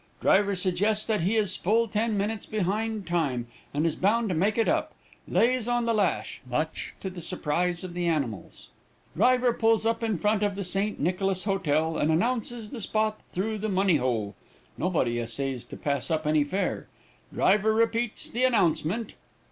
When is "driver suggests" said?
0.19-1.05